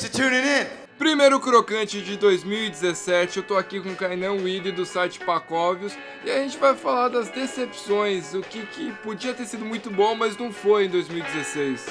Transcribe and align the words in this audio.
Thanks 0.00 0.16
for 0.16 0.22
tuning 0.22 0.46
in. 0.46 0.66
Primeiro 0.96 1.38
crocante 1.38 2.00
de 2.00 2.16
2017, 2.16 3.36
eu 3.36 3.42
tô 3.42 3.54
aqui 3.54 3.78
com 3.80 3.90
o 3.90 3.96
Kainan 3.96 4.32
Willi 4.32 4.72
do 4.72 4.86
site 4.86 5.18
Pacóvios 5.18 5.92
e 6.24 6.30
a 6.30 6.38
gente 6.38 6.56
vai 6.56 6.74
falar 6.74 7.08
das 7.08 7.28
decepções, 7.28 8.32
o 8.32 8.40
que, 8.40 8.64
que 8.64 8.92
podia 9.02 9.34
ter 9.34 9.44
sido 9.44 9.62
muito 9.62 9.90
bom, 9.90 10.14
mas 10.14 10.38
não 10.38 10.50
foi 10.50 10.86
em 10.86 10.88
2016. 10.88 11.84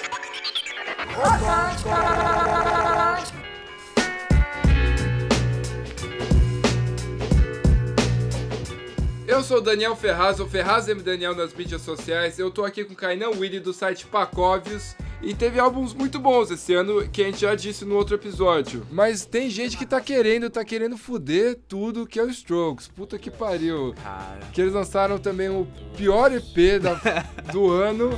Eu 9.28 9.44
sou 9.44 9.58
o 9.58 9.62
Daniel 9.62 9.96
Ferraz, 9.96 10.40
o 10.40 10.48
Ferraz 10.48 10.88
M. 10.88 11.04
Daniel 11.04 11.36
nas 11.36 11.54
mídias 11.54 11.84
sociais. 11.84 12.40
Eu 12.40 12.50
tô 12.50 12.66
aqui 12.66 12.84
com 12.84 12.94
o 12.94 12.96
Kainan 12.96 13.30
Willi 13.38 13.60
do 13.60 13.72
site 13.72 14.08
Pacóvios. 14.08 14.96
E 15.22 15.34
teve 15.34 15.60
álbuns 15.60 15.94
muito 15.94 16.18
bons 16.18 16.50
esse 16.50 16.74
ano, 16.74 17.08
que 17.10 17.22
a 17.22 17.26
gente 17.26 17.42
já 17.42 17.54
disse 17.54 17.84
no 17.84 17.96
outro 17.96 18.16
episódio. 18.16 18.88
Mas 18.90 19.26
tem 19.26 19.50
gente 19.50 19.78
que 19.78 19.86
tá 19.86 20.00
querendo, 20.00 20.50
tá 20.50 20.64
querendo 20.64 20.98
fuder 20.98 21.58
tudo 21.68 22.08
que 22.08 22.20
é 22.20 22.24
o 22.24 22.30
Strokes. 22.30 22.88
Puta 22.88 23.20
que 23.20 23.30
pariu. 23.30 23.94
Cara. 24.02 24.40
Que 24.54 24.62
eles 24.62 24.74
lançaram 24.74 25.18
também 25.18 25.50
o 25.50 25.68
pior 25.98 26.32
EP 26.32 26.82
da, 26.82 26.94
do 27.52 27.70
ano. 27.70 28.12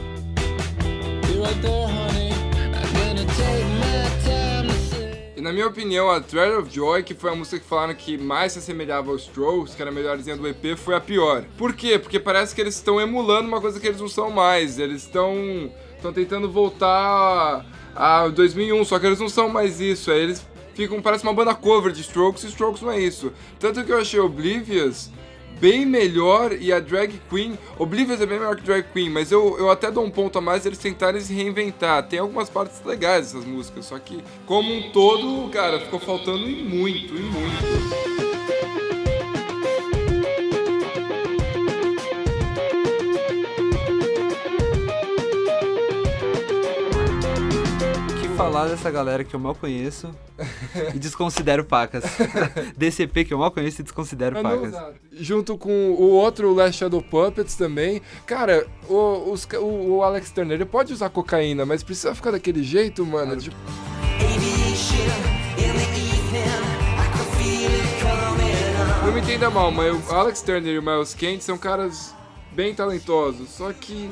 E 5.35 5.41
na 5.41 5.51
minha 5.51 5.65
opinião, 5.65 6.11
a 6.11 6.21
Thread 6.21 6.55
of 6.55 6.69
Joy, 6.71 7.01
que 7.01 7.15
foi 7.15 7.31
a 7.31 7.35
música 7.35 7.57
que 7.57 7.65
falaram 7.65 7.95
que 7.95 8.15
mais 8.15 8.51
se 8.51 8.59
assemelhava 8.59 9.09
aos 9.09 9.23
Strokes, 9.23 9.73
que 9.73 9.81
era 9.81 9.89
a 9.89 9.93
melhorzinha 9.93 10.37
do 10.37 10.47
EP, 10.47 10.77
foi 10.77 10.93
a 10.93 11.01
pior. 11.01 11.45
Por 11.57 11.73
quê? 11.73 11.97
Porque 11.97 12.19
parece 12.19 12.53
que 12.53 12.61
eles 12.61 12.75
estão 12.75 13.01
emulando 13.01 13.47
uma 13.47 13.59
coisa 13.59 13.79
que 13.79 13.87
eles 13.87 13.99
não 13.99 14.07
são 14.07 14.29
mais. 14.29 14.77
Eles 14.77 15.01
estão 15.01 15.71
estão 16.01 16.11
tentando 16.11 16.49
voltar 16.49 17.63
a 17.95 18.27
2001, 18.27 18.83
só 18.85 18.99
que 18.99 19.05
eles 19.05 19.19
não 19.19 19.29
são 19.29 19.47
mais 19.47 19.79
isso. 19.79 20.11
Aí 20.11 20.19
eles 20.19 20.45
ficam, 20.73 21.01
parece 21.01 21.23
uma 21.23 21.33
banda 21.33 21.53
cover 21.53 21.91
de 21.91 22.01
Strokes, 22.01 22.43
e 22.43 22.47
Strokes 22.47 22.81
não 22.81 22.91
é 22.91 22.99
isso. 22.99 23.31
Tanto 23.59 23.83
que 23.83 23.91
eu 23.91 23.99
achei 23.99 24.19
Oblivious 24.19 25.09
bem 25.59 25.85
melhor 25.85 26.53
e 26.53 26.73
a 26.73 26.79
Drag 26.79 27.21
Queen, 27.29 27.57
Oblivious 27.77 28.19
é 28.19 28.25
bem 28.25 28.39
melhor 28.39 28.55
que 28.55 28.63
Drag 28.63 28.83
Queen, 28.91 29.11
mas 29.11 29.31
eu, 29.31 29.59
eu 29.59 29.69
até 29.69 29.91
dou 29.91 30.03
um 30.03 30.09
ponto 30.09 30.39
a 30.39 30.41
mais 30.41 30.65
eles 30.65 30.79
tentarem 30.79 31.21
se 31.21 31.35
reinventar. 31.35 32.01
Tem 32.07 32.17
algumas 32.17 32.49
partes 32.49 32.83
legais 32.83 33.31
dessas 33.31 33.45
músicas, 33.45 33.85
só 33.85 33.99
que 33.99 34.23
como 34.47 34.73
um 34.73 34.91
todo, 34.91 35.51
cara, 35.51 35.79
ficou 35.79 35.99
faltando 35.99 36.49
e 36.49 36.63
muito, 36.63 37.15
e 37.15 37.21
muito. 37.21 38.30
Falar 48.41 48.67
dessa 48.67 48.89
galera 48.89 49.23
que 49.23 49.35
eu 49.35 49.39
mal 49.39 49.53
conheço 49.53 50.09
e 50.93 50.97
desconsidero 50.97 51.63
pacas. 51.63 52.03
DCP 52.75 53.25
que 53.25 53.33
eu 53.33 53.37
mal 53.37 53.51
conheço 53.51 53.81
e 53.81 53.83
desconsidero 53.83 54.35
não, 54.35 54.43
pacas. 54.43 54.67
exato. 54.69 54.95
Junto 55.11 55.57
com 55.57 55.91
o 55.91 56.09
outro 56.11 56.53
Last 56.53 56.79
Shadow 56.79 57.01
Puppets 57.03 57.55
também. 57.55 58.01
Cara, 58.25 58.65
o, 58.89 59.31
os 59.31 59.47
o, 59.59 59.97
o 59.97 60.03
Alex 60.03 60.31
Turner 60.31 60.55
ele 60.55 60.65
pode 60.65 60.91
usar 60.91 61.09
cocaína, 61.09 61.65
mas 61.65 61.83
precisa 61.83 62.15
ficar 62.15 62.31
daquele 62.31 62.63
jeito, 62.63 63.05
mano. 63.05 63.37
Tipo, 63.37 63.55
não 69.05 69.13
me 69.13 69.21
entenda 69.21 69.49
mal, 69.49 69.71
mas 69.71 70.09
o 70.09 70.15
Alex 70.15 70.41
Turner 70.41 70.73
e 70.73 70.79
o 70.79 70.81
Miles 70.81 71.13
Kent 71.13 71.41
são 71.41 71.57
caras 71.57 72.15
bem 72.51 72.73
talentosos. 72.73 73.49
Só 73.49 73.71
que 73.71 74.09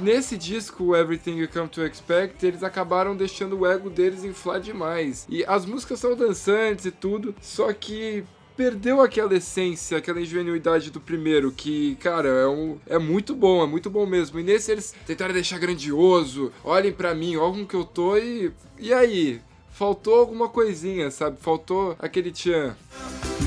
nesse 0.00 0.36
disco, 0.36 0.94
Everything 0.94 1.36
You 1.36 1.48
Come 1.48 1.68
to 1.68 1.84
Expect, 1.84 2.44
eles 2.44 2.62
acabaram 2.62 3.16
deixando 3.16 3.58
o 3.58 3.66
ego 3.66 3.90
deles 3.90 4.24
inflar 4.24 4.60
demais. 4.60 5.26
E 5.28 5.44
as 5.44 5.64
músicas 5.64 6.00
são 6.00 6.16
dançantes 6.16 6.84
e 6.84 6.90
tudo, 6.90 7.34
só 7.40 7.72
que 7.72 8.24
perdeu 8.56 9.00
aquela 9.00 9.34
essência, 9.34 9.98
aquela 9.98 10.20
ingenuidade 10.20 10.90
do 10.90 11.00
primeiro, 11.00 11.50
que, 11.50 11.96
cara, 11.96 12.28
é, 12.28 12.46
um, 12.46 12.78
é 12.86 12.98
muito 12.98 13.34
bom, 13.34 13.62
é 13.62 13.66
muito 13.66 13.90
bom 13.90 14.06
mesmo. 14.06 14.38
E 14.38 14.42
nesse 14.42 14.70
eles 14.70 14.94
tentaram 15.06 15.34
deixar 15.34 15.58
grandioso, 15.58 16.52
olhem 16.62 16.92
pra 16.92 17.14
mim, 17.14 17.36
olhem 17.36 17.54
como 17.54 17.66
que 17.66 17.76
eu 17.76 17.84
tô 17.84 18.16
e. 18.16 18.52
E 18.78 18.92
aí? 18.92 19.40
Faltou 19.70 20.20
alguma 20.20 20.48
coisinha, 20.48 21.10
sabe? 21.10 21.36
Faltou 21.40 21.96
aquele 21.98 22.30
tchan. 22.30 22.76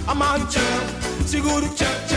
Amarre 0.05 0.43
o 0.43 0.47
tchan, 0.47 1.25
segura 1.25 1.65
o 1.65 1.69
tchan, 1.69 1.85
tchan, 1.85 2.16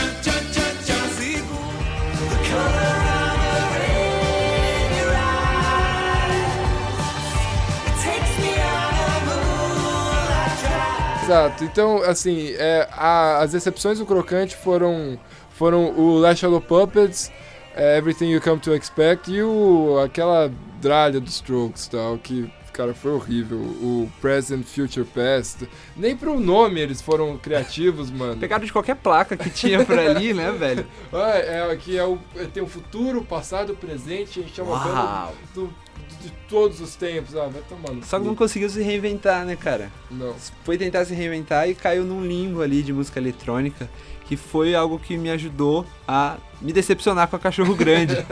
Exato. 11.31 11.63
Então, 11.63 12.03
assim, 12.03 12.49
é, 12.57 12.87
a- 12.91 13.37
as 13.39 13.53
exceções 13.53 13.99
do 13.99 14.05
Crocante 14.05 14.55
foram, 14.55 15.17
foram 15.51 15.91
o 15.97 16.17
Last 16.19 16.41
Shadow 16.41 16.59
Puppets, 16.59 17.31
é, 17.73 17.97
Everything 17.97 18.29
You 18.31 18.41
Come 18.41 18.59
to 18.59 18.75
Expect 18.75 19.31
e 19.31 19.41
o, 19.41 19.97
aquela 20.03 20.51
dralha 20.81 21.21
dos 21.21 21.35
Strokes 21.35 21.87
tal, 21.87 22.17
que, 22.17 22.51
cara, 22.73 22.93
foi 22.93 23.11
horrível. 23.13 23.57
O 23.59 24.11
Present, 24.19 24.65
Future, 24.65 25.05
Past. 25.05 25.69
Nem 25.95 26.17
pro 26.17 26.37
nome 26.37 26.81
eles 26.81 27.01
foram 27.01 27.37
criativos, 27.37 28.11
mano. 28.11 28.35
Pegaram 28.37 28.65
de 28.65 28.73
qualquer 28.73 28.97
placa 28.97 29.37
que 29.37 29.49
tinha 29.49 29.85
por 29.85 29.97
ali, 29.97 30.33
né, 30.33 30.51
velho? 30.59 30.85
Ah, 31.13 31.37
é, 31.37 31.71
aqui 31.71 31.97
é 31.97 32.03
o, 32.03 32.17
é, 32.35 32.43
tem 32.43 32.61
o 32.61 32.67
futuro, 32.67 33.19
o 33.19 33.25
passado, 33.25 33.71
o 33.71 33.75
presente, 33.77 34.41
a 34.41 34.43
gente 34.43 34.59
é 34.59 34.63
banda 34.65 34.89
Uau. 34.89 35.33
do- 35.55 35.73
de 36.21 36.31
todos 36.47 36.79
os 36.79 36.95
tempos. 36.95 37.35
Ah, 37.35 37.47
vai 37.47 37.61
tomando. 37.67 38.05
Só 38.05 38.19
que 38.19 38.25
não 38.25 38.35
conseguiu 38.35 38.69
se 38.69 38.81
reinventar, 38.81 39.45
né, 39.45 39.55
cara? 39.55 39.91
Não. 40.09 40.35
Foi 40.63 40.77
tentar 40.77 41.05
se 41.05 41.13
reinventar 41.13 41.69
e 41.69 41.75
caiu 41.75 42.03
num 42.03 42.25
limbo 42.25 42.61
ali 42.61 42.81
de 42.81 42.93
música 42.93 43.19
eletrônica, 43.19 43.89
que 44.25 44.37
foi 44.37 44.73
algo 44.75 44.97
que 44.99 45.17
me 45.17 45.29
ajudou 45.29 45.85
a 46.07 46.37
me 46.61 46.71
decepcionar 46.71 47.27
com 47.27 47.35
a 47.35 47.39
Cachorro 47.39 47.75
Grande. 47.75 48.15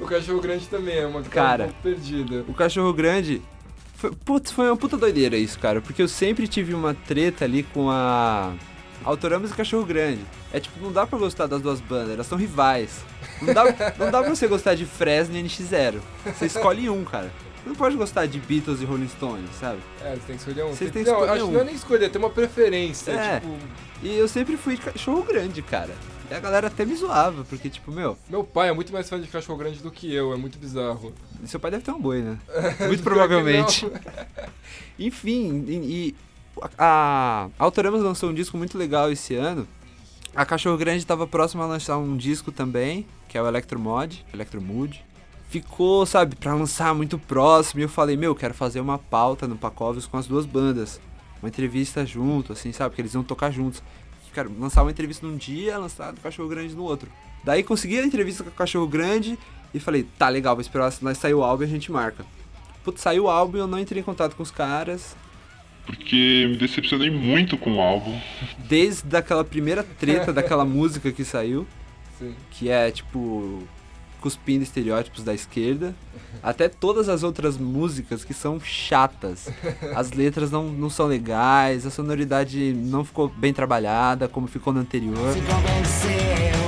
O 0.00 0.06
Cachorro 0.06 0.40
Grande 0.40 0.66
também 0.66 0.96
é 0.96 1.06
uma 1.06 1.22
tá 1.22 1.28
Cara. 1.28 1.66
um 1.66 1.82
perdida. 1.82 2.44
O 2.48 2.54
Cachorro 2.54 2.92
Grande. 2.92 3.42
Foi, 3.94 4.12
putz, 4.12 4.50
foi 4.50 4.66
uma 4.66 4.76
puta 4.76 4.96
doideira 4.96 5.36
isso, 5.36 5.58
cara. 5.58 5.80
Porque 5.80 6.00
eu 6.00 6.08
sempre 6.08 6.48
tive 6.48 6.72
uma 6.72 6.94
treta 6.94 7.44
ali 7.44 7.62
com 7.62 7.90
a. 7.90 8.54
Autoramos 9.04 9.50
e 9.50 9.54
Cachorro 9.54 9.84
Grande. 9.86 10.20
É 10.52 10.60
tipo, 10.60 10.78
não 10.80 10.92
dá 10.92 11.06
pra 11.06 11.18
gostar 11.18 11.46
das 11.46 11.60
duas 11.62 11.80
bandas, 11.80 12.10
elas 12.14 12.26
são 12.26 12.36
rivais. 12.38 12.90
Não 13.40 13.54
dá, 13.54 13.64
não 13.98 14.10
dá 14.10 14.20
pra 14.22 14.30
você 14.34 14.46
gostar 14.46 14.74
de 14.74 14.84
Fresno 14.84 15.36
e 15.36 15.42
NX0. 15.42 16.00
Você 16.26 16.46
escolhe 16.46 16.88
um, 16.90 17.04
cara. 17.04 17.30
Você 17.62 17.68
não 17.70 17.76
pode 17.76 17.96
gostar 17.96 18.26
de 18.26 18.38
Beatles 18.38 18.80
e 18.80 18.84
Rolling 18.84 19.08
Stones, 19.08 19.50
sabe? 19.60 19.78
É, 20.02 20.10
você 20.14 20.20
tem 20.26 20.36
que 20.36 20.42
escolher 20.42 20.64
um. 20.64 20.68
Vocês 20.68 20.90
Tem- 20.90 21.04
que 21.04 21.10
não, 21.10 21.16
escolher 21.20 21.32
acho 21.32 21.44
um. 21.44 21.48
que 21.48 21.54
não 21.54 21.60
é 21.60 21.64
nem 21.64 21.74
escolher, 21.74 22.08
tem 22.10 22.20
uma 22.20 22.30
preferência. 22.30 23.10
É. 23.12 23.40
Tipo, 23.40 23.56
E 24.02 24.16
eu 24.16 24.28
sempre 24.28 24.56
fui 24.56 24.76
de 24.76 24.82
Cachorro 24.82 25.22
Grande, 25.22 25.60
cara. 25.62 25.94
E 26.30 26.34
a 26.34 26.40
galera 26.40 26.66
até 26.66 26.84
me 26.84 26.94
zoava, 26.94 27.42
porque, 27.44 27.68
tipo, 27.70 27.90
meu, 27.90 28.16
meu 28.28 28.44
pai 28.44 28.68
é 28.68 28.72
muito 28.72 28.92
mais 28.92 29.08
fã 29.08 29.18
de 29.20 29.26
Cachorro 29.28 29.58
Grande 29.58 29.78
do 29.80 29.90
que 29.90 30.12
eu, 30.14 30.32
é 30.32 30.36
muito 30.36 30.58
bizarro. 30.58 31.12
seu 31.46 31.58
pai 31.58 31.70
deve 31.70 31.82
ter 31.84 31.90
um 31.90 32.00
boi, 32.00 32.20
né? 32.20 32.38
Muito 32.86 33.02
provavelmente. 33.02 33.86
não. 33.86 33.92
Enfim, 34.98 35.64
e, 35.66 35.72
e 35.74 36.16
a 36.62 36.68
a 36.78 37.48
Autoramos 37.58 38.02
lançou 38.02 38.30
um 38.30 38.34
disco 38.34 38.56
muito 38.56 38.76
legal 38.76 39.10
esse 39.10 39.34
ano. 39.34 39.66
A 40.34 40.44
Cachorro 40.44 40.76
Grande 40.76 40.98
estava 40.98 41.26
próxima 41.26 41.64
a 41.64 41.66
lançar 41.66 41.98
um 41.98 42.16
disco 42.16 42.52
também, 42.52 43.06
que 43.28 43.36
é 43.36 43.42
o 43.42 43.48
Electromod, 43.48 44.24
Electromood. 44.32 45.04
Ficou, 45.48 46.04
sabe, 46.04 46.36
pra 46.36 46.54
lançar 46.54 46.94
muito 46.94 47.18
próximo. 47.18 47.80
E 47.80 47.84
eu 47.84 47.88
falei, 47.88 48.16
meu, 48.16 48.34
quero 48.34 48.54
fazer 48.54 48.80
uma 48.80 48.98
pauta 48.98 49.48
no 49.48 49.56
Pacóvios 49.56 50.06
com 50.06 50.16
as 50.16 50.26
duas 50.26 50.44
bandas. 50.44 51.00
Uma 51.42 51.48
entrevista 51.48 52.04
junto, 52.04 52.52
assim, 52.52 52.72
sabe? 52.72 52.90
Porque 52.90 53.02
eles 53.02 53.14
iam 53.14 53.24
tocar 53.24 53.50
juntos. 53.50 53.82
Quero 54.34 54.52
lançar 54.58 54.82
uma 54.82 54.90
entrevista 54.90 55.26
num 55.26 55.36
dia, 55.36 55.78
lançar 55.78 56.12
do 56.12 56.20
Cachorro 56.20 56.48
Grande 56.48 56.74
no 56.74 56.84
outro. 56.84 57.10
Daí 57.42 57.64
consegui 57.64 57.98
a 57.98 58.04
entrevista 58.04 58.44
com 58.44 58.50
o 58.50 58.52
Cachorro 58.52 58.86
Grande 58.86 59.38
e 59.72 59.80
falei, 59.80 60.06
tá 60.18 60.28
legal, 60.28 60.54
vou 60.54 60.60
esperar 60.60 60.92
nós 61.00 61.18
sair 61.18 61.34
o 61.34 61.42
álbum 61.42 61.64
e 61.64 61.66
a 61.66 61.68
gente 61.68 61.90
marca. 61.90 62.24
Putz, 62.84 63.00
saiu 63.00 63.24
o 63.24 63.28
álbum 63.28 63.56
e 63.56 63.60
eu 63.60 63.66
não 63.66 63.78
entrei 63.78 64.00
em 64.00 64.04
contato 64.04 64.36
com 64.36 64.42
os 64.42 64.50
caras. 64.50 65.16
Porque 65.88 66.46
me 66.50 66.58
decepcionei 66.58 67.10
muito 67.10 67.56
com 67.56 67.76
o 67.76 67.80
álbum. 67.80 68.20
Desde 68.58 69.16
aquela 69.16 69.42
primeira 69.42 69.82
treta 69.82 70.34
daquela 70.34 70.62
música 70.62 71.10
que 71.10 71.24
saiu, 71.24 71.66
Sim. 72.18 72.34
que 72.50 72.68
é 72.68 72.90
tipo 72.90 73.62
cuspindo 74.20 74.62
estereótipos 74.62 75.24
da 75.24 75.32
esquerda, 75.32 75.94
até 76.42 76.68
todas 76.68 77.08
as 77.08 77.22
outras 77.22 77.56
músicas 77.56 78.22
que 78.22 78.34
são 78.34 78.60
chatas. 78.60 79.48
As 79.94 80.12
letras 80.12 80.50
não, 80.50 80.64
não 80.64 80.90
são 80.90 81.06
legais, 81.06 81.86
a 81.86 81.90
sonoridade 81.90 82.74
não 82.74 83.04
ficou 83.04 83.28
bem 83.28 83.54
trabalhada 83.54 84.28
como 84.28 84.46
ficou 84.46 84.72
no 84.72 84.80
anterior. 84.80 85.32
Se 85.32 85.40
convenceu, 85.40 86.67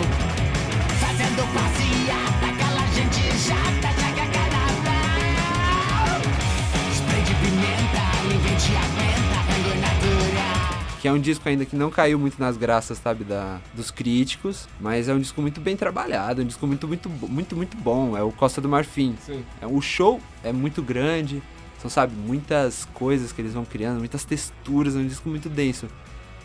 Que 11.01 11.09
é 11.09 11.13
um 11.13 11.19
disco 11.19 11.49
ainda 11.49 11.65
que 11.65 11.75
não 11.75 11.91
caiu 11.91 12.19
muito 12.19 12.39
nas 12.39 12.59
graças, 12.59 12.99
sabe, 12.99 13.25
da, 13.25 13.59
dos 13.73 13.91
críticos, 13.91 14.69
mas 14.79 15.09
é 15.09 15.15
um 15.15 15.19
disco 15.19 15.41
muito 15.41 15.59
bem 15.59 15.75
trabalhado, 15.75 16.43
um 16.43 16.45
disco 16.45 16.67
muito, 16.67 16.87
muito, 16.87 17.09
muito, 17.09 17.57
muito 17.57 17.77
bom. 17.79 18.17
É 18.17 18.23
o 18.23 18.31
Costa 18.31 18.61
do 18.61 18.69
Marfim. 18.69 19.17
Sim. 19.25 19.43
É, 19.63 19.67
O 19.67 19.81
show 19.81 20.21
é 20.45 20.53
muito 20.53 20.83
grande, 20.83 21.43
São, 21.81 21.89
sabe, 21.91 22.15
muitas 22.15 22.85
coisas 22.93 23.33
que 23.33 23.41
eles 23.41 23.55
vão 23.55 23.65
criando, 23.65 23.99
muitas 23.99 24.25
texturas, 24.27 24.95
é 24.95 24.99
um 24.99 25.07
disco 25.07 25.27
muito 25.31 25.49
denso. 25.49 25.87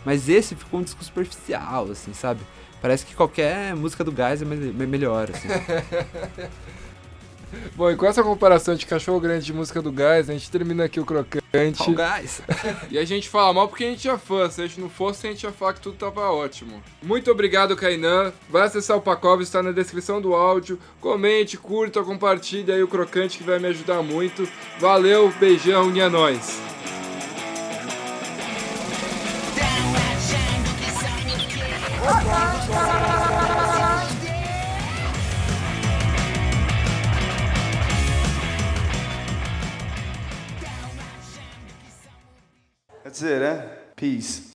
Mas 0.06 0.28
esse 0.30 0.54
ficou 0.54 0.80
um 0.80 0.82
disco 0.82 1.04
superficial, 1.04 1.90
assim, 1.90 2.14
sabe? 2.14 2.40
Parece 2.80 3.04
que 3.04 3.14
qualquer 3.14 3.74
música 3.76 4.02
do 4.04 4.12
Gás 4.12 4.40
é 4.40 4.44
me- 4.46 4.56
me- 4.72 4.86
melhor, 4.86 5.28
assim. 5.30 5.48
Bom, 7.74 7.90
e 7.90 7.96
com 7.96 8.06
essa 8.06 8.22
comparação 8.22 8.74
de 8.74 8.86
cachorro 8.86 9.20
grande 9.20 9.44
de 9.44 9.52
música 9.52 9.82
do 9.82 9.92
gás, 9.92 10.30
a 10.30 10.32
gente 10.32 10.50
termina 10.50 10.84
aqui 10.84 10.98
o 10.98 11.04
crocante. 11.04 11.42
Fall 11.76 11.94
Guys! 11.94 12.42
E 12.90 12.98
a 12.98 13.04
gente 13.04 13.28
fala 13.28 13.52
mal 13.52 13.68
porque 13.68 13.84
a 13.84 13.88
gente 13.88 14.08
é 14.08 14.18
fã. 14.18 14.48
Se 14.48 14.62
a 14.62 14.66
gente 14.66 14.80
não 14.80 14.88
fosse, 14.88 15.26
a 15.26 15.30
gente 15.30 15.42
ia 15.42 15.52
falar 15.52 15.74
que 15.74 15.80
tudo 15.80 15.96
tava 15.96 16.30
ótimo. 16.30 16.82
Muito 17.02 17.30
obrigado, 17.30 17.76
Kainan. 17.76 18.32
Vai 18.48 18.62
acessar 18.62 18.96
o 18.96 19.00
Pacov, 19.00 19.42
está 19.42 19.62
na 19.62 19.72
descrição 19.72 20.20
do 20.20 20.34
áudio. 20.34 20.78
Comente, 21.00 21.56
curta, 21.56 22.02
compartilhe 22.02 22.72
aí 22.72 22.82
o 22.82 22.88
crocante 22.88 23.38
que 23.38 23.44
vai 23.44 23.58
me 23.58 23.68
ajudar 23.68 24.02
muito. 24.02 24.48
Valeu, 24.78 25.32
beijão 25.38 25.94
e 25.94 26.00
é 26.00 26.08
nóis. 26.08 26.75
That's 43.18 43.32
it, 43.32 43.40
huh? 43.40 43.66
Peace. 43.96 44.52